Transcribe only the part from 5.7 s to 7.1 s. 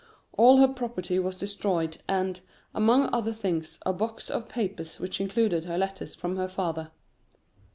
letters from her father.